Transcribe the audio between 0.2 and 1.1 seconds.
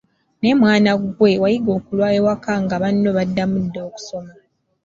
Naye mwana